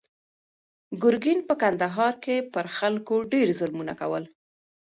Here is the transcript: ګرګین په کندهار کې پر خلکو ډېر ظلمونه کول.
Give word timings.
ګرګین 1.01 1.39
په 1.49 1.53
کندهار 1.61 2.13
کې 2.23 2.35
پر 2.53 2.65
خلکو 2.77 3.15
ډېر 3.31 3.47
ظلمونه 3.59 3.93
کول. 4.01 4.23